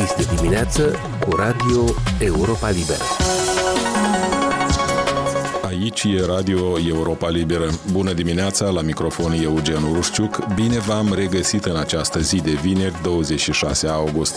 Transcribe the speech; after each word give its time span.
Deschis 0.00 0.26
de 0.26 0.34
dimineață 0.34 0.94
cu 1.28 1.36
Radio 1.36 1.84
Europa 2.18 2.70
Liberă. 2.70 3.02
Aici 5.62 6.04
e 6.04 6.24
Radio 6.26 6.78
Europa 6.78 7.28
Liberă. 7.28 7.70
Bună 7.92 8.12
dimineața, 8.12 8.68
la 8.68 8.80
microfon 8.80 9.32
Eugen 9.32 9.82
Urușciuc. 9.82 10.54
Bine 10.54 10.78
v-am 10.78 11.12
regăsit 11.14 11.64
în 11.64 11.76
această 11.76 12.20
zi 12.20 12.36
de 12.36 12.50
vineri, 12.50 13.02
26 13.02 13.86
august. 13.86 14.34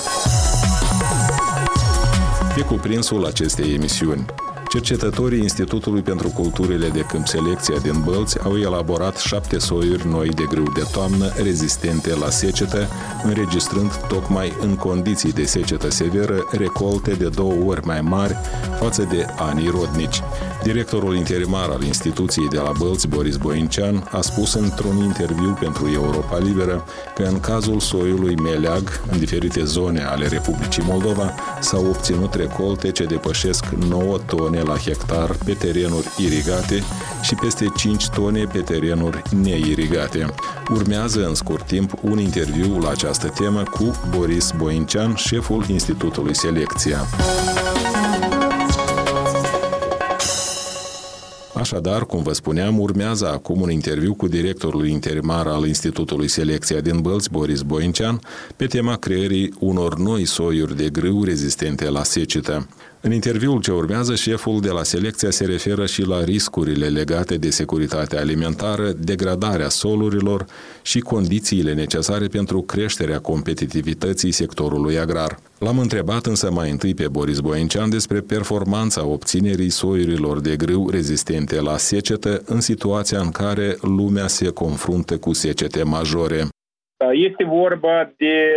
E 2.57 2.61
cuprinsul 2.61 3.25
acestei 3.25 3.73
emisiuni. 3.73 4.25
Cercetătorii 4.73 5.41
Institutului 5.41 6.01
pentru 6.01 6.27
Culturile 6.27 6.87
de 6.87 6.99
Câmp 6.99 7.27
Selecția 7.27 7.77
din 7.77 8.01
Bălți 8.05 8.39
au 8.43 8.59
elaborat 8.59 9.17
șapte 9.17 9.57
soiuri 9.57 10.07
noi 10.07 10.29
de 10.29 10.43
grâu 10.49 10.71
de 10.75 10.83
toamnă 10.91 11.31
rezistente 11.43 12.15
la 12.15 12.29
secetă, 12.29 12.87
înregistrând 13.23 13.95
tocmai 14.07 14.53
în 14.61 14.75
condiții 14.75 15.33
de 15.33 15.43
secetă 15.43 15.89
severă 15.89 16.47
recolte 16.51 17.13
de 17.13 17.29
două 17.29 17.63
ori 17.65 17.85
mai 17.85 18.01
mari 18.01 18.35
față 18.79 19.07
de 19.11 19.25
anii 19.37 19.69
rodnici. 19.69 20.21
Directorul 20.63 21.15
interimar 21.15 21.69
al 21.69 21.83
instituției 21.83 22.47
de 22.47 22.57
la 22.57 22.71
Bălți, 22.77 23.07
Boris 23.07 23.37
Boincean, 23.37 24.07
a 24.11 24.21
spus 24.21 24.53
într-un 24.53 24.97
interviu 24.97 25.57
pentru 25.59 25.89
Europa 25.93 26.37
Liberă 26.37 26.85
că 27.15 27.23
în 27.23 27.39
cazul 27.39 27.79
soiului 27.79 28.35
meleag, 28.35 29.01
în 29.11 29.19
diferite 29.19 29.63
zone 29.63 30.03
ale 30.03 30.27
Republicii 30.27 30.83
Moldova, 30.85 31.33
s-au 31.59 31.85
obținut 31.85 32.33
recolte 32.33 32.91
ce 32.91 33.03
depășesc 33.03 33.65
9 33.65 34.17
tone 34.17 34.61
la 34.61 34.75
hectar 34.75 35.35
pe 35.45 35.53
terenuri 35.53 36.07
irigate 36.17 36.83
și 37.21 37.35
peste 37.35 37.71
5 37.75 38.09
tone 38.09 38.43
pe 38.43 38.59
terenuri 38.59 39.21
neirigate. 39.41 40.33
Urmează 40.71 41.25
în 41.27 41.35
scurt 41.35 41.67
timp 41.67 41.93
un 42.01 42.19
interviu 42.19 42.79
la 42.79 42.89
această 42.89 43.27
temă 43.27 43.63
cu 43.63 43.99
Boris 44.17 44.51
Boincean, 44.57 45.15
șeful 45.15 45.63
Institutului 45.67 46.35
Selecția. 46.35 47.07
Așadar, 51.63 52.05
cum 52.05 52.23
vă 52.23 52.33
spuneam, 52.33 52.79
urmează 52.79 53.27
acum 53.27 53.61
un 53.61 53.71
interviu 53.71 54.13
cu 54.13 54.27
directorul 54.27 54.87
interimar 54.87 55.47
al 55.47 55.67
Institutului 55.67 56.27
Selecția 56.27 56.79
din 56.79 57.01
Bălți, 57.01 57.31
Boris 57.31 57.61
Boincean, 57.61 58.19
pe 58.55 58.65
tema 58.65 58.95
creării 58.95 59.53
unor 59.59 59.97
noi 59.97 60.25
soiuri 60.25 60.75
de 60.75 60.89
grâu 60.89 61.23
rezistente 61.23 61.89
la 61.89 62.03
secetă. 62.03 62.67
În 63.05 63.11
interviul 63.11 63.61
ce 63.61 63.71
urmează, 63.71 64.15
șeful 64.15 64.59
de 64.61 64.69
la 64.69 64.83
selecția 64.83 65.31
se 65.31 65.45
referă 65.45 65.85
și 65.85 66.01
la 66.01 66.23
riscurile 66.23 66.87
legate 66.87 67.37
de 67.37 67.49
securitatea 67.49 68.19
alimentară, 68.19 68.91
degradarea 68.91 69.69
solurilor 69.69 70.45
și 70.81 70.99
condițiile 70.99 71.73
necesare 71.73 72.27
pentru 72.27 72.61
creșterea 72.61 73.19
competitivității 73.19 74.31
sectorului 74.31 74.99
agrar. 74.99 75.39
L-am 75.57 75.79
întrebat 75.79 76.25
însă 76.25 76.51
mai 76.51 76.71
întâi 76.71 76.93
pe 76.93 77.07
Boris 77.07 77.39
Boencean 77.39 77.89
despre 77.89 78.19
performanța 78.19 79.05
obținerii 79.05 79.69
soiurilor 79.69 80.39
de 80.39 80.55
grâu 80.55 80.89
rezistente 80.89 81.61
la 81.61 81.77
secetă 81.77 82.41
în 82.45 82.61
situația 82.61 83.19
în 83.19 83.31
care 83.31 83.77
lumea 83.81 84.27
se 84.27 84.47
confruntă 84.47 85.17
cu 85.17 85.33
secete 85.33 85.83
majore. 85.83 86.47
Este 87.11 87.43
vorba 87.43 88.13
de 88.17 88.55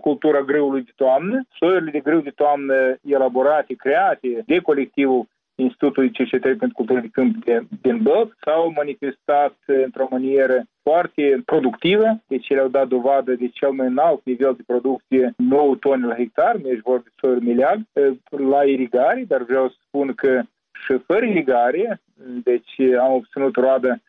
cultura 0.00 0.42
grâului 0.42 0.82
de 0.82 0.92
toamnă, 0.96 1.42
soiurile 1.58 1.90
de 1.90 2.00
grâu 2.00 2.20
de 2.20 2.30
toamnă 2.30 2.96
elaborate, 3.04 3.74
create 3.74 4.42
de 4.46 4.58
colectivul 4.58 5.26
Institutului 5.54 6.10
Cercetării 6.10 6.56
pentru 6.56 6.76
Cultură 6.76 7.00
de 7.00 7.08
Câmp 7.12 7.44
din 7.82 7.98
Bălți 8.02 8.34
s-au 8.44 8.72
manifestat 8.76 9.54
într-o 9.66 10.08
manieră 10.10 10.62
foarte 10.82 11.42
productivă, 11.44 12.20
deci 12.26 12.48
ele 12.48 12.60
au 12.60 12.68
dat 12.68 12.88
dovadă 12.88 13.34
de 13.34 13.48
cel 13.48 13.70
mai 13.70 13.86
înalt 13.86 14.20
nivel 14.24 14.54
de 14.56 14.62
producție 14.66 15.32
9 15.36 15.76
tone 15.76 16.06
la 16.06 16.14
hectar, 16.14 16.56
nu 16.56 16.68
ești 16.68 16.82
vorba 16.82 17.02
de 17.04 17.10
soiuri 17.20 17.44
miliard, 17.44 17.80
la 18.28 18.62
irigare, 18.62 19.24
dar 19.28 19.42
vreau 19.42 19.68
să 19.68 19.76
spun 19.86 20.12
că 20.14 20.42
și 20.84 20.98
fără 21.06 21.24
irigare, 21.24 22.00
deci 22.42 22.80
am 23.00 23.12
obținut 23.12 23.56
roadă 23.56 24.02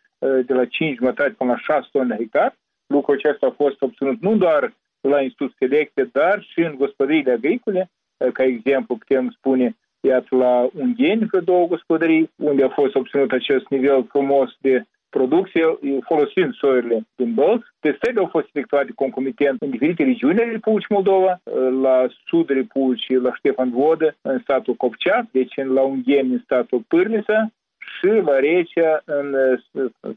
de 0.45 0.53
la 0.53 0.65
5 0.65 0.97
jumătate 0.97 1.29
până 1.29 1.51
la 1.51 1.57
6 1.57 1.87
tone 1.91 2.07
la 2.07 2.15
hectar, 2.15 2.55
Lucrul 2.93 3.15
acesta 3.15 3.45
a 3.45 3.61
fost 3.63 3.81
obținut 3.81 4.21
nu 4.21 4.35
doar 4.35 4.73
la 5.01 5.21
Institut 5.21 5.53
Selecție, 5.57 6.09
dar 6.11 6.45
și 6.51 6.59
în 6.59 6.75
gospodăriile 6.77 7.31
agricole. 7.31 7.89
Ca 8.33 8.43
exemplu, 8.43 8.95
putem 8.95 9.35
spune, 9.37 9.77
iată, 9.99 10.35
la 10.35 10.69
Ungheni, 10.73 11.25
vreo 11.25 11.41
două 11.41 11.67
gospodării, 11.67 12.29
unde 12.35 12.63
a 12.63 12.69
fost 12.69 12.95
obținut 12.95 13.31
acest 13.31 13.67
nivel 13.69 14.05
frumos 14.09 14.49
de 14.59 14.83
producție 15.09 15.63
folosind 16.05 16.53
soiurile 16.53 17.07
din 17.15 17.33
Bălți. 17.33 17.65
Testările 17.79 18.19
au 18.19 18.27
fost 18.27 18.47
efectuate 18.47 18.91
concomitent 18.95 19.61
în 19.61 19.69
diferite 19.69 20.03
regiuni 20.03 20.39
ale 20.41 20.51
Republicii 20.51 20.95
Moldova, 20.95 21.41
la 21.81 22.07
sudul 22.27 22.55
Republicii, 22.55 23.15
la 23.15 23.33
Ștefan 23.35 23.69
Vodă, 23.71 24.15
în 24.21 24.39
statul 24.39 24.73
Copcea, 24.73 25.27
deci 25.31 25.55
la 25.55 25.81
Ungheni, 25.81 26.31
în 26.31 26.41
statul 26.43 26.83
Pârlița, 26.87 27.49
și 27.99 28.07
la 28.07 28.39
Recea, 28.39 29.01
în 29.05 29.35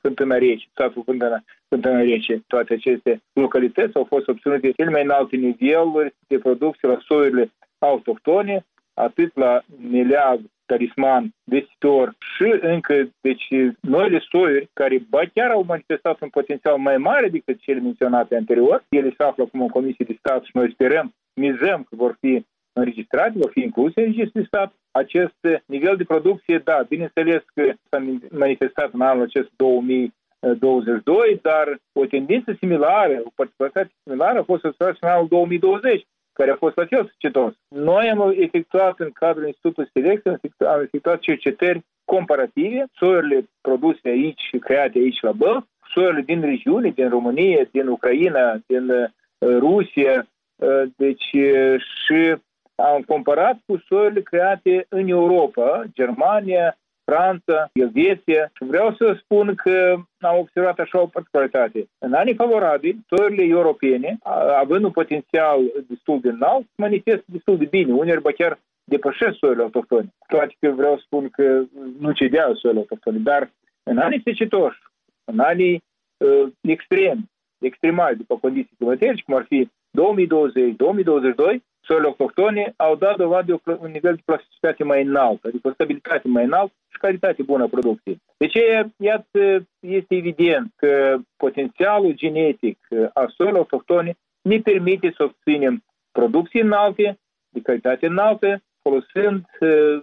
Fântâna 0.00 0.38
Rece, 0.38 0.66
satul 0.75 1.03
Fântâna, 1.04 1.44
Fântâna 1.69 2.00
Rece. 2.00 2.43
Toate 2.47 2.72
aceste 2.75 3.22
localități 3.32 3.97
au 3.97 4.04
fost 4.04 4.28
obținute 4.28 4.70
cel 4.70 4.91
mai 4.91 5.03
înalte 5.03 5.37
niveluri 5.37 6.15
de 6.26 6.38
producție 6.38 6.88
la 6.88 6.98
soiurile 7.06 7.50
autohtone, 7.78 8.65
atât 8.94 9.37
la 9.37 9.62
Neleag, 9.91 10.41
Talisman, 10.66 11.34
Desitor 11.44 12.15
și 12.37 12.54
încă, 12.60 13.09
deci, 13.21 13.48
noile 13.81 14.19
soiuri 14.31 14.69
care 14.72 15.03
ba 15.09 15.21
chiar 15.34 15.50
au 15.50 15.65
manifestat 15.66 16.21
un 16.21 16.28
potențial 16.28 16.76
mai 16.76 16.97
mare 16.97 17.28
decât 17.28 17.60
cele 17.60 17.81
menționate 17.81 18.37
anterior. 18.37 18.84
Ele 18.88 19.15
se 19.16 19.22
află 19.22 19.42
acum 19.42 19.60
în 19.60 19.69
Comisie 19.69 20.04
de 20.09 20.16
Stat 20.19 20.44
și 20.44 20.50
noi 20.54 20.72
sperăm, 20.72 21.15
mizăm 21.34 21.87
că 21.88 21.97
vor 21.97 22.16
fi 22.21 22.47
înregistrate, 22.72 23.33
vor 23.34 23.50
fi 23.50 23.60
incluse 23.60 24.00
în 24.00 24.06
registrul 24.06 24.44
stat. 24.44 24.72
Acest 24.91 25.38
nivel 25.66 25.97
de 25.97 26.05
producție, 26.05 26.59
da, 26.59 26.84
bineînțeles 26.88 27.43
că 27.55 27.72
s-a 27.91 28.05
manifestat 28.31 28.93
în 28.93 29.00
anul 29.00 29.22
acest 29.22 29.50
2022, 29.56 31.38
dar 31.43 31.81
o 31.93 32.06
tendință 32.06 32.55
similară, 32.59 33.21
o 33.25 33.31
participare 33.34 33.91
similară 34.03 34.38
a 34.38 34.43
fost 34.43 34.65
observată 34.65 34.99
în 35.00 35.09
anul 35.09 35.27
2020, 35.28 36.06
care 36.33 36.50
a 36.50 36.56
fost 36.56 36.77
la 36.77 36.84
fel 36.84 37.06
succetos. 37.06 37.55
Noi 37.69 38.10
am 38.10 38.34
efectuat 38.37 39.00
în 39.00 39.10
cadrul 39.10 39.47
Institutului 39.47 39.91
Selecție, 39.93 40.41
am 40.59 40.81
efectuat 40.81 41.19
cercetări 41.19 41.84
comparative, 42.04 42.84
soiurile 42.94 43.49
produse 43.60 44.09
aici 44.09 44.41
și 44.41 44.59
create 44.59 44.99
aici 44.99 45.21
la 45.21 45.33
Băl, 45.33 45.66
soiurile 45.94 46.22
din 46.22 46.41
regiune, 46.41 46.89
din 46.89 47.09
România, 47.09 47.69
din 47.71 47.87
Ucraina, 47.87 48.60
din 48.66 48.91
uh, 48.91 49.09
Rusia, 49.59 50.27
uh, 50.56 50.83
deci 50.97 51.31
uh, 51.33 51.75
și 52.04 52.37
am 52.91 53.03
comparat 53.03 53.56
cu 53.66 53.82
soiurile 53.87 54.20
create 54.20 54.87
în 54.88 55.09
Europa, 55.09 55.82
Germania, 55.93 56.76
Franța, 57.04 57.70
Elveția 57.72 58.50
și 58.54 58.65
vreau 58.65 58.94
să 58.94 59.16
spun 59.22 59.54
că 59.54 59.94
am 60.20 60.38
observat 60.38 60.78
așa 60.78 61.00
o 61.00 61.06
particularitate. 61.06 61.88
În 61.98 62.12
anii 62.12 62.34
favorabili, 62.34 63.04
soiurile 63.09 63.44
europene, 63.44 64.19
având 64.60 64.84
un 64.84 64.91
potențial 64.91 65.60
destul 65.88 66.21
de 66.21 66.28
înalt, 66.28 66.66
manifestă 66.76 67.25
destul 67.26 67.56
de 67.56 67.65
bine, 67.65 67.92
uneori 67.92 68.34
chiar 68.34 68.59
depășesc 68.84 69.37
soiurile 69.38 69.65
autohtone. 69.65 70.09
Toate 70.28 70.54
că 70.60 70.69
vreau 70.71 70.97
să 70.97 71.03
spun 71.04 71.28
că 71.28 71.62
nu 71.98 72.12
cedeau 72.12 72.54
soiurile 72.54 72.87
autohtone, 72.87 73.19
dar 73.19 73.50
în 73.82 73.98
anii 73.98 74.22
secetoși, 74.25 74.78
în 75.25 75.38
anii 75.38 75.82
uh, 76.16 76.53
extremi, 76.60 77.31
extremali, 77.59 78.16
după 78.16 78.37
condiții 78.37 78.76
climatice, 78.76 79.22
cum 79.25 79.34
ar 79.34 79.44
fi 79.48 79.69
2020-2022, 79.69 79.71
soiurile 81.82 82.15
autohtone 82.19 82.75
au 82.76 82.97
dat 82.97 83.16
dovadă 83.16 83.60
de 83.65 83.76
un 83.81 83.91
nivel 83.91 84.15
de 84.15 84.22
plasticitate 84.25 84.84
mai 84.84 85.03
înalt, 85.03 85.44
adică 85.44 85.69
o 85.69 85.72
stabilitate 85.72 86.28
mai 86.28 86.44
înaltă 86.44 86.72
și 86.88 86.98
calitate 86.98 87.43
bună 87.43 87.62
a 87.62 87.66
producției. 87.66 88.20
Deci, 88.37 88.56
iată, 88.97 89.66
este 89.81 90.15
evident 90.15 90.72
că 90.76 91.19
potențialul 91.37 92.12
genetic 92.12 92.78
a 93.12 93.26
soiurilor 93.37 93.66
autohtone 93.71 94.15
ne 94.42 94.59
permite 94.59 95.12
să 95.16 95.22
obținem 95.22 95.84
producții 96.12 96.60
înalte, 96.60 97.18
de 97.48 97.60
calitate 97.60 98.07
înaltă, 98.07 98.62
folosind 98.83 99.45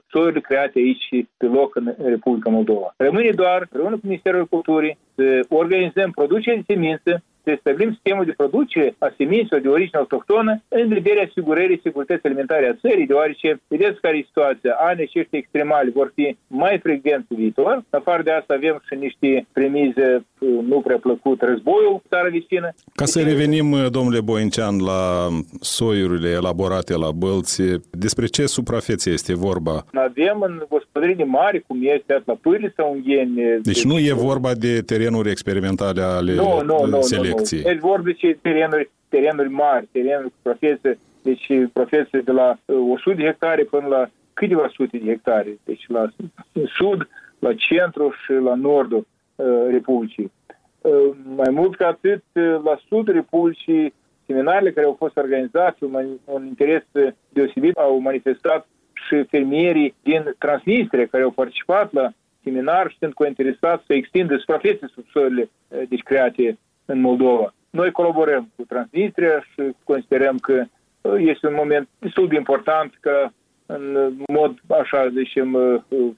soiurile 0.07 0.39
create 0.39 0.79
aici 0.79 1.25
pe 1.37 1.45
loc 1.45 1.75
în 1.75 1.95
Republica 2.03 2.49
Moldova. 2.49 2.93
Rămâne 2.97 3.29
doar, 3.29 3.61
împreună 3.61 3.95
cu 3.95 4.01
Ministerul 4.03 4.45
Culturii, 4.45 4.97
să 5.15 5.45
organizăm 5.49 6.11
producerea 6.11 6.61
de 6.61 6.73
semințe 6.73 7.23
să 7.43 7.57
stabilim 7.59 7.91
sistemul 7.91 8.25
de 8.25 8.33
producție 8.37 8.95
a 8.97 9.13
semințelor 9.17 9.61
de 9.61 9.69
origine 9.69 9.99
autohtonă 9.99 10.61
în 10.67 10.87
vederea 10.87 11.23
asigurării 11.23 11.79
securității 11.83 12.29
alimentare 12.29 12.67
a 12.67 12.87
țării, 12.87 13.07
deoarece 13.07 13.61
vedeți 13.67 14.01
care 14.01 14.17
e 14.17 14.21
situația. 14.21 14.73
Anii 14.79 15.03
aceștia 15.03 15.37
extremali 15.37 15.91
vor 15.91 16.11
fi 16.15 16.37
mai 16.47 16.79
frecvent 16.79 17.25
pe 17.27 17.35
viitor. 17.35 17.73
În 17.89 17.99
afară 17.99 18.23
de 18.23 18.31
asta 18.31 18.53
avem 18.53 18.81
și 18.87 18.95
niște 18.95 19.47
premize 19.53 20.15
uh, 20.15 20.21
nu 20.39 20.81
prea 20.81 20.97
plăcut 20.97 21.41
războiul 21.41 22.01
țara 22.09 22.29
vecină. 22.29 22.73
Ca 22.95 23.05
să 23.05 23.21
revenim, 23.21 23.71
uh, 23.71 23.85
domnule 23.91 24.21
Boincean, 24.21 24.79
la 24.79 25.27
soiurile 25.59 26.29
elaborate 26.29 26.97
la 26.97 27.11
bălți, 27.11 27.61
despre 27.91 28.25
ce 28.25 28.45
suprafețe 28.45 29.09
este 29.09 29.35
vorba? 29.35 29.85
Avem 29.93 30.41
în 30.41 30.63
gospodării 30.69 31.23
mari, 31.23 31.63
cum 31.67 31.77
este 31.81 32.23
la 32.25 32.33
Pârli 32.41 32.73
sau 32.75 32.91
Ungheni. 32.91 33.35
Deci, 33.35 33.61
deci 33.61 33.83
nu 33.83 33.97
e 33.97 34.13
vorba 34.13 34.53
de 34.53 34.81
terenuri 34.81 35.29
experimentale 35.29 36.01
ale 36.01 36.33
nu, 36.33 36.61
nu, 36.65 36.85
nu, 36.85 37.01
selecției. 37.01 37.61
Nu, 37.61 37.67
nu. 37.67 37.73
Deci 37.73 37.81
vorbe 37.81 38.15
de 38.21 38.37
terenuri, 38.41 38.91
terenuri 39.09 39.49
mari, 39.49 39.87
terenuri 39.91 40.27
cu 40.27 40.37
profesie 40.41 40.99
deci 41.21 41.69
profesie 41.73 42.21
de 42.25 42.31
la 42.31 42.57
100 42.65 43.15
de 43.15 43.23
hectare 43.23 43.63
până 43.63 43.87
la 43.87 44.09
câteva 44.33 44.69
sute 44.73 44.97
de 44.97 45.09
hectare, 45.09 45.57
deci 45.63 45.85
la 45.87 46.09
sud, 46.77 47.07
la 47.39 47.53
centru 47.53 48.13
și 48.23 48.31
la 48.31 48.55
nordul 48.55 49.07
Republicii. 49.69 50.31
Mai 51.35 51.49
mult 51.51 51.75
ca 51.75 51.87
atât, 51.87 52.23
la 52.63 52.79
sudul 52.87 53.13
Republicii, 53.13 53.93
seminarele 54.25 54.71
care 54.71 54.85
au 54.85 54.95
fost 54.97 55.17
organizate, 55.17 55.85
un, 55.85 56.07
un 56.25 56.45
interes 56.45 56.83
deosebit 57.29 57.77
au 57.77 57.97
manifestat 57.97 58.67
și 58.93 59.23
fermierii 59.23 59.95
din 60.03 60.35
Transnistria 60.37 61.07
care 61.07 61.23
au 61.23 61.31
participat 61.31 61.93
la 61.93 62.09
seminar 62.43 62.89
și 62.89 62.97
sunt 62.99 63.13
cointeresați 63.13 63.85
să 63.85 63.93
extindă 63.93 64.37
suprafețe 64.37 64.85
subsorile 64.93 65.49
deci 65.89 66.03
create 66.03 66.57
în 66.85 67.01
Moldova. 67.01 67.53
Noi 67.69 67.91
colaborăm 67.91 68.51
cu 68.55 68.63
Transnistria 68.63 69.39
și 69.39 69.75
considerăm 69.83 70.37
că 70.37 70.65
este 71.17 71.47
un 71.47 71.53
moment 71.53 71.87
destul 71.99 72.27
de 72.27 72.35
important 72.35 72.97
că 72.99 73.29
în 73.73 74.13
mod, 74.27 74.51
așa 74.67 75.09
zicem, 75.17 75.57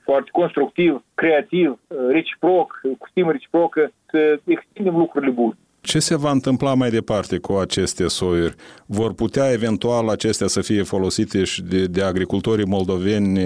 foarte 0.03 0.29
constructiv, 0.31 1.03
creativ, 1.13 1.79
reciproc, 2.09 2.81
cu 2.97 3.07
stimă 3.09 3.31
reciprocă, 3.31 3.91
să 4.09 4.39
extindem 4.45 4.97
lucrurile 4.97 5.31
bune. 5.31 5.57
Ce 5.81 5.99
se 5.99 6.17
va 6.17 6.31
întâmpla 6.31 6.73
mai 6.73 6.89
departe 6.89 7.37
cu 7.37 7.53
aceste 7.53 8.07
soiuri? 8.07 8.55
Vor 8.85 9.13
putea 9.13 9.51
eventual 9.51 10.09
acestea 10.09 10.47
să 10.47 10.61
fie 10.61 10.83
folosite 10.83 11.43
și 11.43 11.63
de, 11.63 11.85
de 11.85 12.01
agricultorii 12.01 12.65
moldoveni 12.65 13.39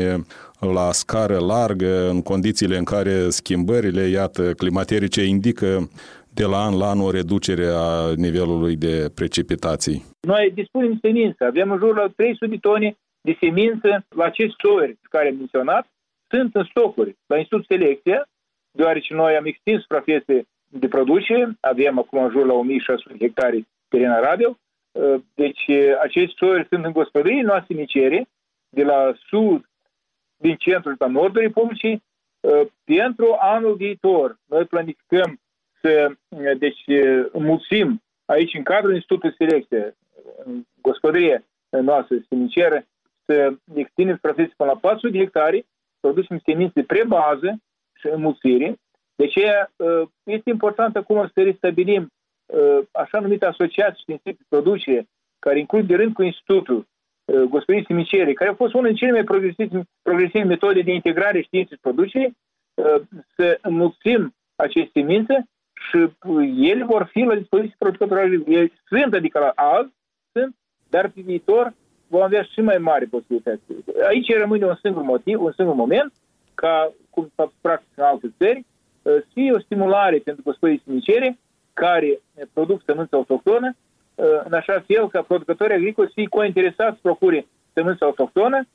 la 0.60 0.92
scară 0.92 1.38
largă, 1.40 2.10
în 2.10 2.22
condițiile 2.22 2.78
în 2.78 2.84
care 2.84 3.30
schimbările, 3.30 4.02
iată, 4.02 4.54
climaterice 4.54 5.24
indică 5.24 5.90
de 6.34 6.46
la 6.46 6.58
an 6.58 6.78
la 6.78 6.90
an 6.90 7.00
o 7.00 7.12
reducere 7.12 7.66
a 7.74 8.14
nivelului 8.16 8.76
de 8.76 9.12
precipitații? 9.16 10.06
Noi 10.22 10.52
dispunem 10.54 10.92
de 10.92 11.08
semință. 11.08 11.44
Avem 11.44 11.72
în 11.72 11.78
jur 11.78 11.96
la 11.96 12.08
300 12.16 12.48
de 12.48 12.58
tone 12.62 12.98
de 13.26 13.38
semință 13.40 14.06
la 14.10 14.24
acest 14.24 14.54
soiuri 14.58 14.98
care 15.10 15.28
am 15.28 15.36
menționat. 15.36 15.88
Sunt 16.30 16.56
în 16.56 16.64
stocuri 16.64 17.16
la 17.26 17.38
Institut 17.38 17.66
Selecția, 17.66 18.28
deoarece 18.72 19.14
noi 19.14 19.36
am 19.36 19.46
extins 19.46 19.82
suprafețe 19.82 20.48
de 20.68 20.88
producție, 20.88 21.58
avem 21.60 21.98
acum 21.98 22.24
în 22.24 22.30
jur 22.30 22.46
la 22.46 22.54
1600 22.54 23.16
hectare 23.20 23.68
teren 23.88 24.12
arabil, 24.12 24.58
deci 25.34 25.70
acești 26.02 26.38
soiuri 26.38 26.68
sunt 26.70 26.86
în 26.86 26.92
gospodării 26.92 27.42
noastre 27.42 27.76
micere, 27.76 28.28
de 28.70 28.84
la 28.84 29.14
sud, 29.28 29.66
din 30.38 30.56
centrul 30.56 30.96
la 31.00 31.08
nordul 31.08 31.42
Republicii, 31.42 32.04
pentru 32.84 33.36
anul 33.40 33.76
viitor. 33.76 34.38
Noi 34.46 34.66
planificăm 34.66 35.40
să 35.82 36.12
deci, 36.58 36.84
înmulțim 37.32 38.02
aici 38.26 38.54
în 38.54 38.64
cadrul 38.64 38.94
Institutului 38.94 39.36
Selecție, 39.38 39.96
în 40.46 40.66
gospodărie 40.82 41.46
noastră 41.70 42.18
semiceră, 42.30 42.76
să 42.76 42.86
extindem 43.74 44.16
suprafețe 44.16 44.54
până 44.58 44.72
la 44.72 44.78
400 44.78 45.12
de 45.18 45.24
hectare, 45.24 45.66
producem 46.00 46.42
semințe 46.46 46.72
de 46.76 46.84
prebază 46.84 47.58
și 48.00 48.08
înmulțire. 48.08 48.76
De 49.16 49.24
aceea 49.24 49.72
este 50.24 50.50
important 50.50 50.96
acum 50.96 51.32
să 51.34 51.44
restabilim 51.44 52.08
așa 52.92 53.20
numite 53.20 53.46
asociații 53.46 54.02
științifice 54.02 54.38
de 54.50 54.56
producție, 54.56 55.06
care 55.40 55.60
includ 55.60 55.88
de 55.88 55.96
rând 55.96 56.14
cu 56.14 56.24
Institutul 56.24 56.88
Gospodării 57.26 57.86
Simicere, 57.86 58.34
care 58.34 58.50
a 58.50 58.56
fost 58.56 58.74
una 58.74 58.88
din 58.88 58.96
cele 58.96 59.12
mai 59.12 59.24
progresive, 59.24 59.82
progresive 60.02 60.44
metode 60.44 60.82
de 60.82 60.94
integrare 60.94 61.42
științei 61.42 61.78
producției, 61.82 62.38
să 63.36 63.58
înmulțim 63.62 64.36
aceste 64.56 64.90
semințe 64.94 65.46
și 65.90 65.98
ele 66.70 66.84
vor 66.84 67.04
fi 67.12 67.20
la 67.20 67.36
dispoziție 67.36 67.76
producătorilor. 67.80 68.48
Ele 68.48 68.72
sunt, 68.86 69.14
adică 69.14 69.40
la 69.40 69.52
azi 69.56 69.94
sunt, 70.32 70.56
dar 70.90 71.10
pe 71.10 71.22
viitor 71.22 71.74
vom 72.16 72.24
avea 72.24 72.42
și 72.42 72.62
mai 72.62 72.78
mari 72.78 73.06
posibilități. 73.06 73.62
Aici 74.08 74.38
rămâne 74.38 74.66
un 74.66 74.78
singur 74.82 75.02
motiv, 75.02 75.42
un 75.42 75.54
singur 75.56 75.76
moment, 75.76 76.14
ca, 76.54 76.94
cum 77.10 77.32
s-a 77.36 77.52
practic 77.62 77.92
în 77.96 78.04
alte 78.04 78.28
țări, 78.38 78.66
să 79.02 79.24
fie 79.34 79.52
o 79.52 79.60
stimulare 79.60 80.18
pentru 80.18 80.44
gospodării 80.44 80.84
sinicere 80.86 81.38
care 81.74 82.20
produc 82.54 82.82
sămânță 82.86 83.16
autohtonă, 83.16 83.76
în 84.44 84.54
așa 84.54 84.84
fel 84.88 85.10
ca 85.10 85.22
producătorii 85.22 85.76
agricoli 85.76 86.08
să 86.08 86.14
fie 86.16 86.28
cointeresați 86.28 86.96
să 86.96 87.00
procure 87.02 87.46
sămânță 87.74 88.06
autohtonă, 88.06 88.68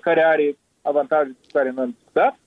care 0.00 0.22
are 0.24 0.56
avantaje 0.82 1.36
care 1.52 1.70
nu 1.70 1.80
am 1.80 1.94
discutat, 1.98 2.38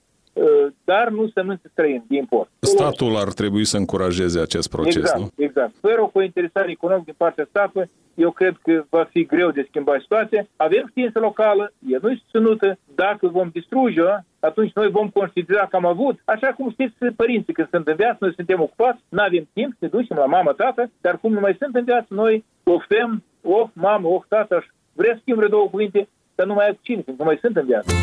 dar 0.83 1.09
nu 1.09 1.27
sămânță 1.27 1.67
străin 1.71 2.03
de 2.07 2.15
import. 2.15 2.49
Statul 2.59 3.15
ar 3.15 3.33
trebui 3.33 3.65
să 3.65 3.77
încurajeze 3.77 4.39
acest 4.39 4.69
proces, 4.69 4.95
exact, 4.95 5.19
nu? 5.19 5.29
Exact. 5.35 5.71
Fără 5.81 6.01
o 6.01 6.07
cointeresare 6.07 6.71
economică 6.71 7.05
din 7.05 7.15
partea 7.17 7.45
statului, 7.49 7.89
eu 8.15 8.31
cred 8.31 8.55
că 8.63 8.83
va 8.89 9.03
fi 9.03 9.25
greu 9.25 9.51
de 9.51 9.65
schimba 9.67 9.97
situația. 9.99 10.47
Avem 10.55 10.85
știință 10.89 11.19
locală, 11.19 11.73
e 11.87 11.97
nu 12.01 12.15
susținută. 12.15 12.77
Dacă 12.95 13.27
vom 13.27 13.49
distruge-o, 13.53 14.05
atunci 14.39 14.71
noi 14.73 14.89
vom 14.89 15.09
considera 15.09 15.67
că 15.67 15.75
am 15.75 15.85
avut. 15.85 16.19
Așa 16.25 16.47
cum 16.47 16.71
știți 16.71 17.15
părinții, 17.15 17.53
când 17.53 17.67
sunt 17.69 17.87
în 17.87 17.95
viață, 17.95 18.17
noi 18.19 18.33
suntem 18.35 18.61
ocupați, 18.61 19.01
nu 19.09 19.21
avem 19.21 19.47
timp 19.53 19.71
să 19.71 19.77
ne 19.79 19.87
ducem 19.87 20.17
la 20.17 20.25
mama, 20.25 20.51
tată, 20.51 20.91
dar 21.01 21.17
cum 21.17 21.33
nu 21.33 21.39
mai 21.39 21.55
sunt 21.59 21.75
în 21.75 21.83
viață, 21.83 22.07
noi 22.09 22.43
oftem, 22.63 23.23
of 23.41 23.69
mamă, 23.73 24.07
of 24.07 24.25
tată, 24.27 24.65
vrea 24.93 25.13
să 25.13 25.19
schimb 25.21 25.45
două 25.45 25.69
cuvinte, 25.69 26.07
dar 26.35 26.47
nu 26.47 26.53
mai 26.53 26.65
ai 26.65 26.79
cine, 26.81 27.01
când 27.01 27.17
nu 27.19 27.25
mai 27.25 27.37
sunt 27.41 27.55
în 27.55 27.65
viață. 27.65 27.93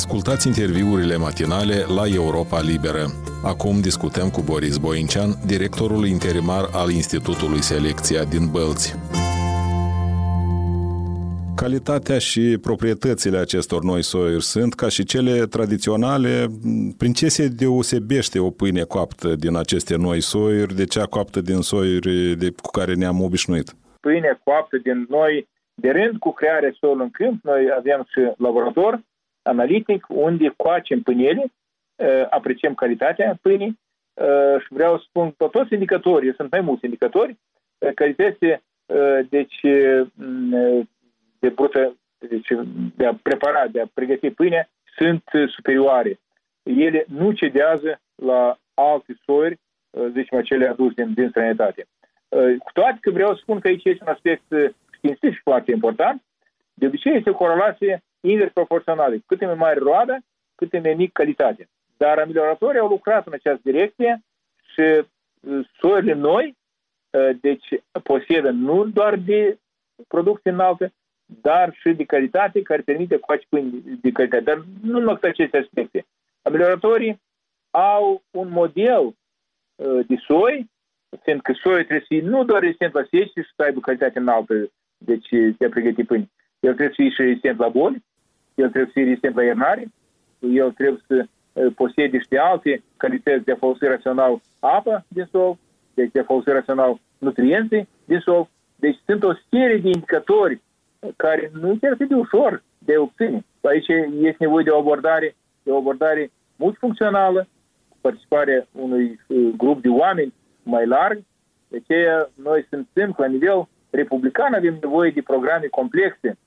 Ascultați 0.00 0.46
interviurile 0.46 1.16
matinale 1.16 1.76
la 1.98 2.04
Europa 2.20 2.60
Liberă. 2.70 3.04
Acum 3.52 3.74
discutăm 3.88 4.28
cu 4.36 4.40
Boris 4.50 4.76
Boincean, 4.84 5.30
directorul 5.46 6.04
interimar 6.06 6.64
al 6.80 6.88
Institutului 7.00 7.62
Selecția 7.70 8.22
din 8.34 8.44
Bălți. 8.54 8.88
Calitatea 11.62 12.18
și 12.18 12.58
proprietățile 12.68 13.38
acestor 13.38 13.80
noi 13.82 14.02
soiuri 14.02 14.46
sunt, 14.54 14.74
ca 14.74 14.88
și 14.88 15.04
cele 15.04 15.34
tradiționale, 15.46 16.46
prin 16.98 17.12
ce 17.12 17.28
se 17.28 17.48
deosebește 17.48 18.38
o 18.38 18.50
pâine 18.50 18.82
coaptă 18.82 19.28
din 19.44 19.56
aceste 19.56 19.96
noi 19.96 20.20
soiuri 20.20 20.74
de 20.80 20.84
cea 20.84 21.06
coaptă 21.14 21.40
din 21.40 21.60
soiuri 21.60 22.36
de, 22.42 22.48
cu 22.62 22.70
care 22.70 22.94
ne-am 22.94 23.20
obișnuit? 23.22 23.68
Pâine 24.00 24.40
coaptă 24.44 24.76
din 24.76 25.06
noi, 25.08 25.48
de 25.74 25.90
rând 25.90 26.18
cu 26.18 26.30
crearea 26.32 26.76
soiului 26.80 27.04
în 27.04 27.10
câmp, 27.10 27.44
noi 27.44 27.62
avem 27.78 28.00
și 28.12 28.20
laborator 28.36 29.06
analitic 29.48 30.06
unde 30.08 30.52
coacem 30.56 31.00
pâinele, 31.00 31.52
apreciem 32.30 32.74
calitatea 32.74 33.38
pâinii 33.42 33.78
și 34.60 34.66
vreau 34.68 34.98
să 34.98 35.04
spun 35.08 35.34
că 35.36 35.46
toți 35.46 35.72
indicatorii, 35.72 36.34
sunt 36.34 36.50
mai 36.50 36.60
mulți 36.60 36.84
indicatori, 36.84 37.36
calității 37.94 38.62
deci, 39.28 39.60
de 41.38 41.48
brută, 41.54 41.96
deci 42.18 42.48
de 42.96 43.06
a 43.06 43.14
prepara, 43.22 43.66
de 43.66 43.80
a 43.80 43.86
pregăti 43.94 44.30
pâine, 44.30 44.68
sunt 44.96 45.22
superioare. 45.48 46.18
Ele 46.62 47.04
nu 47.08 47.32
cedează 47.32 48.00
la 48.14 48.58
alte 48.74 49.16
soiuri, 49.24 49.58
zicem, 50.12 50.38
acele 50.38 50.68
aduse 50.68 50.92
din, 50.94 51.12
din 51.14 51.28
străinătate. 51.28 51.86
Cu 52.58 52.70
toate 52.72 52.98
că 53.00 53.10
vreau 53.10 53.34
să 53.34 53.40
spun 53.42 53.60
că 53.60 53.68
aici 53.68 53.84
este 53.84 54.04
un 54.06 54.12
aspect 54.12 54.42
științific 54.96 55.42
foarte 55.42 55.70
important, 55.70 56.22
de 56.74 56.86
obicei 56.86 57.16
este 57.16 57.30
o 57.30 57.34
corelație 57.34 58.02
invers 58.20 58.52
proporțională. 58.52 59.16
Cât 59.26 59.40
e 59.40 59.46
mai 59.46 59.54
mare 59.54 59.78
roada, 59.78 60.16
cât 60.54 60.72
e 60.72 60.80
mai 60.80 60.94
mic 60.94 61.12
calitate. 61.12 61.68
Dar 61.96 62.18
amelioratorii 62.18 62.80
au 62.80 62.88
lucrat 62.88 63.26
în 63.26 63.32
această 63.32 63.60
direcție 63.64 64.22
și 64.72 65.06
soiurile 65.80 66.12
noi, 66.12 66.56
deci 67.40 67.68
posedă 68.02 68.50
nu 68.50 68.84
doar 68.84 69.16
de 69.16 69.58
producție 70.08 70.50
înaltă, 70.50 70.92
dar 71.42 71.74
și 71.74 71.92
de 71.92 72.04
calitate 72.04 72.62
care 72.62 72.82
permite 72.82 73.18
coace 73.18 73.46
pâini 73.48 73.82
de 74.00 74.10
calitate. 74.10 74.42
Dar 74.42 74.64
nu 74.82 74.98
numai 74.98 75.18
aceste 75.22 75.58
aspecte. 75.58 76.06
Amelioratorii 76.42 77.20
au 77.70 78.22
un 78.30 78.48
model 78.50 79.14
de 80.06 80.16
soi, 80.26 80.70
fiindcă 81.22 81.52
soiul 81.52 81.78
trebuie 81.78 82.00
să 82.00 82.06
fie 82.08 82.20
nu 82.20 82.44
doar 82.44 82.60
rezistent 82.60 82.92
la 82.92 83.06
sece 83.10 83.40
și 83.40 83.52
să 83.56 83.62
aibă 83.62 83.80
calitate 83.80 84.18
înaltă, 84.18 84.70
deci 84.98 85.28
de 85.58 85.64
a 85.64 85.68
pregăti 85.68 86.04
pâini. 86.04 86.30
El 86.60 86.74
trebuie 86.74 86.88
să 86.88 87.02
fie 87.02 87.10
și 87.10 87.22
rezistent 87.22 87.58
la 87.58 87.68
boli, 87.68 88.04
el 88.60 88.68
trebuie 88.68 88.84
să 88.84 88.92
fie 88.92 89.04
rezistent 89.04 89.34
la 89.34 89.42
iernare, 89.42 89.88
el 90.38 90.72
trebuie 90.72 91.02
să 91.06 91.26
posede 91.74 92.18
și 92.18 92.36
alte 92.36 92.82
calități 92.96 93.44
de 93.44 93.52
a 93.52 93.56
folosi 93.56 93.84
rațional 93.84 94.40
apă 94.58 95.04
din 95.08 95.28
sol, 95.30 95.58
deci 95.94 96.10
de 96.12 96.20
a 96.20 96.24
folosi 96.24 96.48
rațional 96.50 97.00
nutrienții 97.18 97.88
din 98.04 98.20
sol. 98.20 98.48
Deci 98.76 98.98
sunt 99.04 99.22
o 99.22 99.32
serie 99.50 99.78
de 99.78 99.88
indicatori 99.88 100.60
care 101.16 101.50
nu 101.60 101.78
chiar 101.80 101.94
de 101.94 102.14
ușor 102.14 102.62
de 102.78 102.96
obține. 102.96 103.44
Aici 103.62 103.88
este 104.20 104.44
nevoie 104.44 104.64
de 104.64 104.70
o 104.70 104.78
abordare, 104.78 105.36
de 105.62 105.70
o 105.70 105.76
abordare 105.76 106.30
multifuncțională, 106.56 107.48
cu 107.88 107.96
participarea 108.00 108.66
unui 108.72 109.20
grup 109.56 109.82
de 109.82 109.88
oameni 109.88 110.34
mai 110.62 110.86
larg. 110.86 111.22
De 111.68 111.76
aceea 111.82 112.30
noi 112.42 112.66
suntem 112.70 113.14
la 113.16 113.26
nivel 113.26 113.68
republican, 113.90 114.54
avem 114.54 114.78
nevoie 114.80 115.10
de 115.10 115.22
programe 115.22 115.66
complexe 115.66 116.38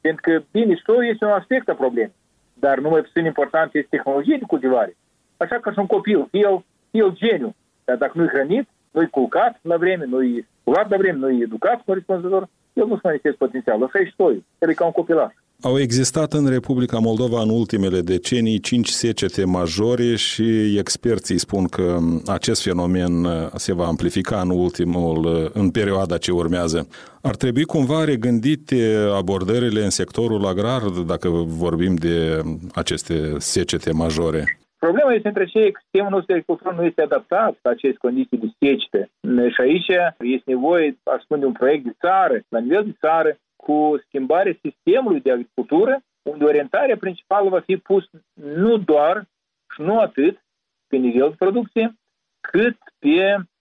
pentru 0.00 0.22
că, 0.22 0.42
bine, 0.50 0.80
soiul 0.84 1.06
este 1.06 1.24
un 1.24 1.30
aspect 1.30 1.68
a 1.68 1.74
problemei, 1.74 2.14
dar 2.54 2.78
nu 2.78 2.88
mai 2.88 3.00
puțin 3.00 3.24
important 3.24 3.74
este 3.74 3.96
tehnologia 3.96 4.36
de 4.36 4.44
cultivare. 4.46 4.96
Așa 5.36 5.58
că 5.60 5.70
și 5.70 5.78
un 5.78 5.86
copil, 5.86 6.26
fie 6.30 6.40
el, 6.40 6.64
fie 6.90 7.00
el 7.00 7.14
geniu, 7.14 7.54
dar 7.84 7.96
dacă 7.96 8.12
nu-i 8.14 8.28
hrănit, 8.28 8.68
nu-i 8.90 9.10
culcat 9.10 9.58
la 9.62 9.76
vreme, 9.76 10.04
nu-i 10.04 10.46
curat 10.64 10.90
la 10.90 10.96
vreme, 10.96 11.18
nu-i 11.18 11.42
educat 11.42 11.82
corespunzător, 11.84 12.48
el 12.72 12.86
nu-și 12.86 13.00
manifest 13.04 13.36
potențial. 13.36 13.82
Așa 13.82 13.98
e 13.98 14.12
toi. 14.16 14.44
El 14.58 14.70
e 14.70 14.74
ca 14.74 14.84
un 14.84 14.92
copilaș. 14.92 15.32
Au 15.62 15.78
existat 15.78 16.32
în 16.32 16.48
Republica 16.48 16.98
Moldova 16.98 17.40
în 17.42 17.50
ultimele 17.50 18.00
decenii 18.00 18.60
cinci 18.60 18.88
secete 18.88 19.44
majore 19.44 20.16
și 20.16 20.78
experții 20.78 21.38
spun 21.38 21.64
că 21.64 21.98
acest 22.26 22.62
fenomen 22.62 23.24
uh, 23.24 23.32
se 23.54 23.72
va 23.74 23.86
amplifica 23.86 24.40
în 24.40 24.50
ultimul, 24.50 25.24
uh, 25.24 25.50
în 25.52 25.70
perioada 25.70 26.18
ce 26.18 26.32
urmează. 26.32 26.88
Ar 27.22 27.36
trebui 27.36 27.64
cumva 27.64 28.04
regândite 28.04 28.96
abordările 29.14 29.82
în 29.82 29.90
sectorul 29.90 30.46
agrar 30.46 30.82
dacă 31.06 31.28
vorbim 31.64 31.94
de 31.94 32.42
aceste 32.74 33.14
secete 33.38 33.92
majore? 33.92 34.58
Problema 34.78 35.12
este 35.12 35.28
între 35.28 35.44
cei 35.44 35.72
că 35.72 35.80
sistemul 35.82 36.10
nostru 36.10 36.26
de 36.26 36.32
agricultură 36.32 36.74
nu 36.78 36.84
este 36.84 37.02
adaptat 37.02 37.58
la 37.62 37.70
aceste 37.70 37.98
condiții 38.00 38.38
de 38.38 38.48
secete. 38.58 39.10
Și 39.54 39.60
aici 39.60 39.90
este 40.36 40.50
nevoie, 40.50 40.98
aș 41.14 41.22
spune, 41.22 41.40
de 41.40 41.46
un 41.46 41.52
proiect 41.52 41.84
de 41.84 41.94
țară, 42.00 42.40
la 42.48 42.58
nivel 42.58 42.84
de 42.84 42.96
țară, 43.00 43.38
cu 43.60 44.00
schimbarea 44.06 44.58
sistemului 44.62 45.20
de 45.20 45.30
agricultură, 45.30 46.02
unde 46.22 46.44
orientarea 46.44 46.96
principală 46.96 47.48
va 47.48 47.60
fi 47.60 47.76
pus 47.76 48.04
nu 48.34 48.76
doar 48.76 49.28
și 49.74 49.80
nu 49.80 49.98
atât 49.98 50.44
pe 50.86 50.96
nivel 50.96 51.28
de 51.28 51.34
producție, 51.38 51.94
cât 52.40 52.78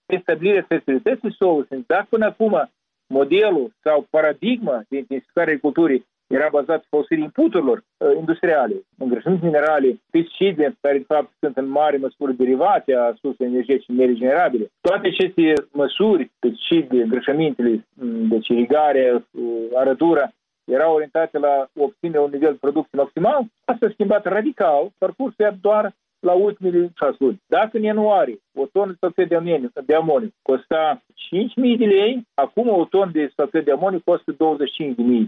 pe 0.06 0.20
stabilirea 0.22 0.66
fertilității 0.68 1.34
solului. 1.34 1.84
Dacă 1.88 2.06
până 2.10 2.26
acum 2.26 2.70
modelul 3.08 3.74
sau 3.84 4.08
paradigma 4.10 4.84
de 4.90 4.98
intensificare 4.98 5.50
agriculturii 5.50 6.08
era 6.38 6.48
bazat 6.52 6.80
pe 6.80 6.88
folosirea 6.90 7.24
inputurilor 7.24 7.78
uh, 7.78 8.16
industriale, 8.16 8.76
îngrășăminte 8.98 9.46
minerale, 9.46 10.00
pesticide, 10.12 10.78
care 10.82 10.98
de 10.98 11.04
fapt 11.08 11.30
sunt 11.40 11.58
în 11.58 11.70
mare 11.70 11.98
măsură 11.98 12.32
derivate 12.32 12.94
a 12.94 13.14
surselor 13.22 13.52
energetice 13.52 13.92
neregenerabile. 13.92 14.72
Toate 14.82 15.08
aceste 15.08 15.54
măsuri, 15.72 16.32
pesticide, 16.40 17.02
îngrășămintele, 17.02 17.88
mm, 17.94 18.28
deci 18.28 18.48
irigare, 18.48 19.04
uh, 19.14 19.44
arătura, 19.76 20.30
erau 20.64 20.94
orientate 20.94 21.38
la 21.38 21.70
obținerea 21.78 22.22
un 22.22 22.30
nivel 22.34 22.52
de 22.52 22.58
producție 22.66 22.98
maximal, 22.98 23.42
asta 23.66 23.86
s-a 23.86 23.94
schimbat 23.94 24.26
radical, 24.26 24.92
parcursul 24.98 25.58
doar 25.62 25.94
la 26.20 26.34
ultimele 26.34 26.92
șase 26.96 27.16
luni. 27.20 27.42
Dacă 27.48 27.78
în 27.78 27.84
ianuarie 27.84 28.40
o 28.56 28.66
tonă 28.66 28.92
de 28.92 28.98
sulfat 29.00 29.28
de 29.28 29.36
amoniu, 29.36 29.72
de 29.86 29.96
amoniu 29.96 30.30
costa 30.42 31.02
5.000 31.04 31.78
de 31.78 31.86
lei, 31.86 32.28
acum 32.34 32.70
o 32.70 32.86
tonă 32.86 33.12
de 33.14 33.32
sulfat 33.36 33.64
de 33.64 33.72
amoniu 33.72 34.02
costă 34.06 34.32
25.000 34.34 34.38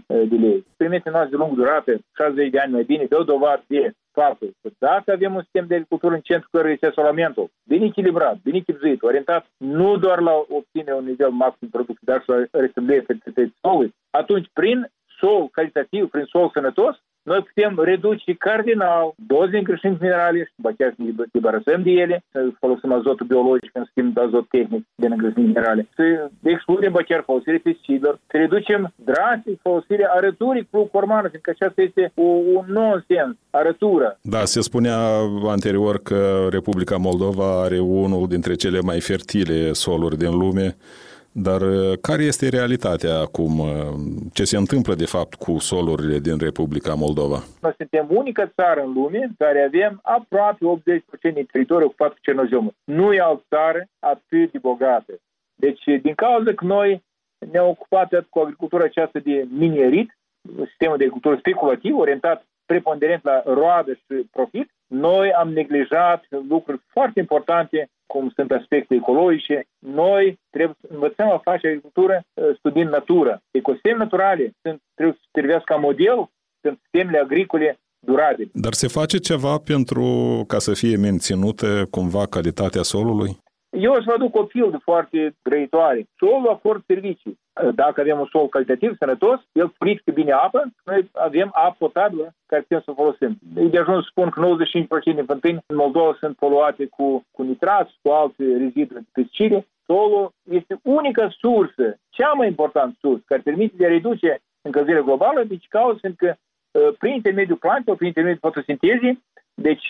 de 0.06 0.36
lei. 0.36 0.64
Experimente 0.66 1.10
noastre 1.10 1.30
de 1.30 1.36
lungă 1.36 1.54
durată, 1.54 1.98
60 2.16 2.50
de 2.50 2.58
ani 2.58 2.72
mai 2.72 2.82
bine, 2.82 3.04
dă 3.04 3.22
dovadă 3.26 3.64
de 3.66 3.92
faptul 4.12 4.50
că 4.62 4.68
dacă 4.78 5.12
avem 5.12 5.34
un 5.34 5.42
sistem 5.42 5.66
de 5.66 5.74
agricultură 5.74 6.14
în 6.14 6.20
centru 6.20 6.48
care 6.52 6.70
este 6.70 6.86
asolamentul, 6.86 7.50
bine 7.64 7.84
echilibrat, 7.84 8.36
bine 8.42 8.56
echipzuit, 8.56 9.02
orientat 9.02 9.46
nu 9.56 9.96
doar 9.96 10.20
la 10.20 10.32
obține 10.48 10.92
un 10.92 11.04
nivel 11.04 11.30
maxim 11.30 11.68
de 11.70 11.76
producție, 11.76 12.06
dar 12.10 12.20
și 12.20 12.28
la 12.28 12.60
restabilirea 12.60 13.04
fertilității 13.06 13.56
solului, 13.60 13.94
atunci 14.10 14.48
prin 14.52 14.90
sol 15.18 15.48
calitativ, 15.48 16.10
prin 16.10 16.24
sol 16.24 16.50
sănătos, 16.54 16.96
noi 17.22 17.40
putem 17.48 17.80
reduce 17.84 18.32
cardinal 18.34 19.14
doze 19.26 19.56
încreștinți 19.56 20.02
minerale 20.02 20.38
și 20.38 20.52
după 20.56 20.74
chiar 20.78 20.94
să 20.96 21.24
debarasăm 21.32 21.82
de 21.82 21.90
ele, 21.90 22.24
să 22.32 22.38
folosim 22.58 22.92
azotul 22.92 23.26
biologic 23.26 23.70
în 23.74 23.84
schimb 23.90 24.14
de 24.14 24.20
azot 24.20 24.48
tehnic 24.48 24.84
din 24.94 25.10
încreștinți 25.12 25.48
minerale, 25.48 25.88
să 25.94 26.30
excludem 26.42 26.92
chiar 27.08 27.22
folosirea 27.24 27.60
pesticidelor, 27.62 28.18
să 28.30 28.36
reducem 28.36 28.92
drastic 28.94 29.60
folosirea 29.62 30.10
arăturii 30.10 30.68
cu 30.70 30.84
cormană, 30.84 31.28
fiindcă 31.28 31.50
aceasta 31.50 31.82
este 31.82 32.12
o, 32.14 32.22
un 32.56 32.64
nonsens, 32.66 33.36
arătură. 33.50 34.18
Da, 34.22 34.44
se 34.44 34.60
spunea 34.60 34.98
anterior 35.46 35.98
că 36.02 36.46
Republica 36.50 36.96
Moldova 36.96 37.62
are 37.62 37.78
unul 37.78 38.26
dintre 38.28 38.54
cele 38.54 38.80
mai 38.80 39.00
fertile 39.00 39.72
soluri 39.72 40.16
din 40.16 40.38
lume, 40.38 40.76
dar 41.32 41.60
uh, 41.60 41.98
care 42.00 42.22
este 42.22 42.48
realitatea 42.48 43.18
acum? 43.18 43.58
Uh, 43.58 43.68
ce 44.32 44.44
se 44.44 44.56
întâmplă 44.56 44.94
de 44.94 45.04
fapt 45.04 45.34
cu 45.34 45.58
solurile 45.58 46.18
din 46.18 46.38
Republica 46.38 46.94
Moldova? 46.94 47.38
Noi 47.60 47.74
suntem 47.76 48.06
unica 48.10 48.46
țară 48.46 48.80
în 48.80 48.92
lume 48.92 49.18
în 49.18 49.34
care 49.38 49.62
avem 49.62 50.00
aproape 50.02 50.64
80% 51.30 51.34
din 51.34 51.46
teritoriu 51.52 51.86
ocupat 51.86 52.12
cu 52.12 52.18
cernozemul. 52.20 52.74
Nu 52.84 53.12
e 53.12 53.20
altă 53.20 53.44
țară 53.48 53.86
atât 53.98 54.52
de 54.52 54.58
bogată. 54.58 55.12
Deci, 55.54 55.84
din 56.02 56.14
cauza 56.14 56.52
că 56.52 56.64
noi 56.64 57.02
ne-am 57.50 57.68
ocupat 57.68 58.26
cu 58.28 58.38
agricultura 58.38 58.84
aceasta 58.84 59.18
de 59.18 59.46
minerit, 59.50 60.18
sistemul 60.68 60.96
de 60.96 61.04
agricultură 61.04 61.36
speculativ, 61.38 61.96
orientat 61.96 62.46
preponderent 62.66 63.24
la 63.24 63.42
roadă 63.46 63.92
și 63.92 64.26
profit, 64.30 64.70
noi 64.86 65.32
am 65.32 65.48
neglijat 65.52 66.24
lucruri 66.48 66.80
foarte 66.86 67.20
importante 67.20 67.90
cum 68.06 68.32
sunt 68.34 68.50
aspecte 68.50 68.94
ecologice. 68.94 69.66
Noi 69.78 70.38
trebuie 70.50 70.76
să 70.80 70.86
învățăm 70.92 71.28
a 71.30 71.38
face 71.38 71.66
agricultură 71.66 72.22
uh, 72.34 72.56
studiind 72.56 72.90
natură. 72.90 73.42
Ecosisteme 73.50 73.96
naturale 73.96 74.52
sunt, 74.62 74.82
trebuie 74.94 75.18
să 75.20 75.28
servească 75.32 75.72
ca 75.74 75.80
model, 75.80 76.30
sunt 76.60 76.78
sistemele 76.82 77.18
agricole 77.18 77.78
durabile. 78.06 78.50
Dar 78.52 78.72
se 78.72 78.88
face 78.88 79.18
ceva 79.18 79.58
pentru 79.58 80.04
ca 80.46 80.58
să 80.58 80.72
fie 80.74 80.96
menținută 80.96 81.86
cumva 81.90 82.26
calitatea 82.26 82.82
solului? 82.82 83.40
Eu 83.70 83.92
îți 83.92 84.04
vă 84.04 84.12
aduc 84.12 84.36
o 84.36 84.44
pildă 84.44 84.80
foarte 84.82 85.36
grăitoare. 85.42 86.06
Solul 86.16 86.48
acord 86.48 86.84
servicii. 86.86 87.38
Dacă 87.74 88.00
avem 88.00 88.18
un 88.18 88.26
sol 88.26 88.48
calitativ, 88.48 88.96
sănătos, 88.96 89.40
el 89.52 89.72
frică 89.78 90.10
bine 90.10 90.32
apă, 90.32 90.64
noi 90.84 91.10
avem 91.12 91.50
apă 91.52 91.74
potabilă 91.78 92.34
care 92.46 92.62
putem 92.62 92.82
să 92.84 92.92
folosim. 92.92 93.38
E 93.56 93.64
de 93.64 93.78
ajuns 93.78 94.02
să 94.04 94.08
spun 94.10 94.28
că 94.30 94.56
95% 95.00 95.02
din 95.02 95.24
fântâni 95.24 95.64
în 95.66 95.76
Moldova 95.76 96.16
sunt 96.18 96.36
poluate 96.36 96.86
cu, 96.86 97.24
cu 97.30 97.42
nitrați, 97.42 97.98
cu 98.02 98.10
alte 98.10 98.44
reziduri 98.44 99.00
de 99.00 99.06
pesticide. 99.12 99.66
Solul 99.86 100.32
este 100.50 100.78
unica 100.82 101.28
sursă, 101.38 101.98
cea 102.08 102.32
mai 102.32 102.46
importantă 102.46 102.96
sursă, 103.00 103.22
care 103.26 103.40
permite 103.40 103.74
de 103.76 103.86
a 103.86 103.88
reduce 103.88 104.40
încălzirea 104.62 105.00
globală, 105.00 105.44
deci 105.44 105.66
cauza 105.68 105.98
sunt 106.00 106.16
că 106.16 106.34
uh, 106.34 106.94
prin 106.98 107.12
intermediul 107.12 107.56
plantelor, 107.56 107.96
prin 107.96 108.08
intermediul 108.08 108.50
fotosintezii, 108.50 109.24
deci, 109.54 109.86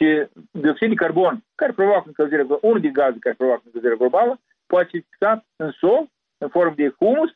dioxid 0.50 0.88
de 0.88 0.94
carbon, 0.94 1.44
care 1.54 1.72
provoacă 1.72 2.04
încălzirea 2.06 2.44
globală, 2.44 2.68
unul 2.68 2.80
din 2.80 2.92
gaze 2.92 3.16
care 3.20 3.34
provoacă 3.34 3.62
încălzirea 3.64 3.96
globală, 3.96 4.40
poate 4.66 4.88
fi 4.90 5.00
fixat 5.00 5.44
în 5.56 5.70
sol, 5.70 6.06
în 6.38 6.48
formă 6.48 6.74
de 6.76 6.94
humus, 6.98 7.30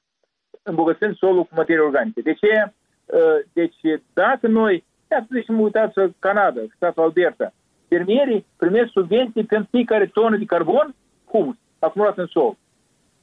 îmbogățind 0.67 1.17
solul 1.17 1.43
cu 1.43 1.55
materii 1.55 1.83
organice. 1.83 2.21
De 2.21 2.35
ce? 2.35 2.73
Deci, 3.53 3.77
dacă 4.13 4.49
noi, 4.49 4.85
ia 5.11 5.19
să 5.19 5.35
zicem, 5.39 5.61
uitați 5.61 5.95
Canada, 6.19 6.61
statul 6.75 7.03
Alberta, 7.03 7.53
fermierii 7.89 8.47
primesc 8.57 8.91
subvenții 8.91 9.45
pentru 9.45 9.69
fiecare 9.71 10.07
tonă 10.07 10.37
de 10.37 10.45
carbon, 10.45 10.95
humus, 11.31 11.57
acumulat 11.79 12.19
în 12.19 12.27
sol. 12.27 12.57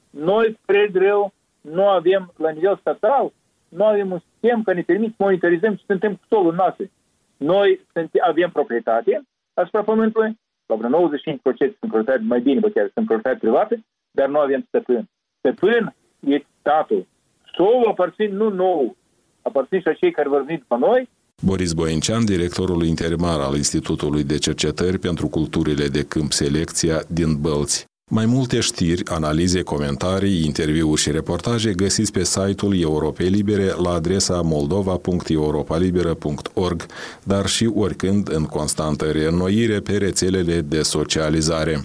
Noi, 0.09 0.59
prea 0.65 0.85
greu, 0.85 1.33
nu 1.61 1.87
avem, 1.87 2.33
la 2.37 2.49
nivel 2.49 2.77
statal, 2.77 3.31
nu 3.69 3.85
avem 3.85 4.11
un 4.11 4.19
sistem 4.19 4.63
care 4.63 4.77
ne 4.77 4.83
permite 4.83 5.13
să 5.17 5.23
monitorizăm 5.23 5.75
ce 5.75 5.83
suntem 5.85 6.13
cu 6.13 6.21
solul 6.29 6.53
nostru. 6.53 6.91
Noi 7.37 7.85
avem 8.21 8.49
proprietate 8.49 9.21
asupra 9.53 9.83
pământului, 9.83 10.39
la 10.65 10.75
vreo 10.75 11.09
95% 11.09 11.09
sunt 11.55 11.75
proprietate, 11.79 12.21
mai 12.23 12.39
bine, 12.39 12.59
bă, 12.59 12.69
chiar 12.69 12.89
sunt 12.93 13.05
proprietate 13.05 13.45
private, 13.45 13.83
dar 14.11 14.29
nu 14.29 14.39
avem 14.39 14.65
stăpân. 14.67 15.09
Stăpân 15.37 15.95
e 16.19 16.43
statul. 16.59 17.07
Solul 17.55 17.87
aparțin 17.87 18.35
nu 18.35 18.49
nou, 18.49 18.95
aparțin 19.41 19.79
și 19.79 19.87
a 19.87 19.93
cei 19.93 20.11
care 20.11 20.29
vor 20.29 20.43
veni 20.45 20.57
după 20.57 20.75
noi, 20.75 21.09
Boris 21.41 21.73
Boencean, 21.73 22.25
directorul 22.25 22.83
interimar 22.83 23.39
al 23.39 23.55
Institutului 23.55 24.23
de 24.23 24.37
Cercetări 24.37 24.97
pentru 24.97 25.27
Culturile 25.27 25.87
de 25.87 26.03
Câmp 26.03 26.31
Selecția 26.31 27.03
din 27.07 27.37
Bălți. 27.41 27.85
Mai 28.11 28.25
multe 28.25 28.59
știri, 28.59 29.05
analize, 29.05 29.61
comentarii, 29.61 30.45
interviuri 30.45 31.01
și 31.01 31.11
reportaje 31.11 31.73
găsiți 31.73 32.11
pe 32.11 32.23
site-ul 32.23 32.79
Europei 32.79 33.29
Libere 33.29 33.71
la 33.83 33.93
adresa 33.93 34.41
moldova.europalibera.org, 34.41 36.85
dar 37.23 37.45
și 37.45 37.71
oricând 37.75 38.33
în 38.33 38.43
constantă 38.43 39.05
reînnoire 39.05 39.79
pe 39.79 39.97
rețelele 39.97 40.61
de 40.61 40.81
socializare. 40.81 41.83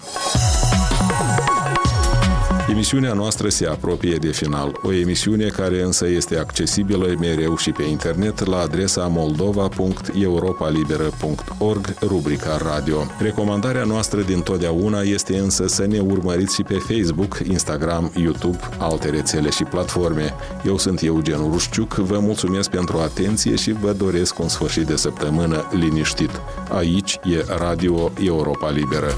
Emisiunea 2.78 3.12
noastră 3.12 3.48
se 3.48 3.66
apropie 3.66 4.16
de 4.16 4.28
final, 4.28 4.78
o 4.82 4.92
emisiune 4.92 5.46
care 5.46 5.82
însă 5.82 6.08
este 6.08 6.38
accesibilă 6.38 7.14
mereu 7.18 7.56
și 7.56 7.70
pe 7.70 7.82
internet 7.82 8.46
la 8.46 8.58
adresa 8.58 9.06
moldova.europalibera.org, 9.06 11.94
rubrica 12.00 12.56
radio. 12.56 13.06
Recomandarea 13.20 13.84
noastră 13.84 14.20
din 14.20 14.40
totdeauna 14.40 15.00
este 15.00 15.38
însă 15.38 15.66
să 15.66 15.86
ne 15.86 15.98
urmăriți 15.98 16.54
și 16.54 16.62
pe 16.62 16.74
Facebook, 16.74 17.38
Instagram, 17.38 18.12
YouTube, 18.14 18.58
alte 18.76 19.10
rețele 19.10 19.50
și 19.50 19.64
platforme. 19.64 20.34
Eu 20.64 20.78
sunt 20.78 21.02
Eugen 21.02 21.50
Rușciuc, 21.50 21.94
vă 21.94 22.18
mulțumesc 22.18 22.70
pentru 22.70 22.98
atenție 22.98 23.54
și 23.54 23.72
vă 23.72 23.92
doresc 23.92 24.38
un 24.38 24.48
sfârșit 24.48 24.86
de 24.86 24.96
săptămână 24.96 25.68
liniștit. 25.72 26.40
Aici 26.68 27.18
e 27.24 27.44
Radio 27.56 28.12
Europa 28.20 28.70
Liberă. 28.70 29.16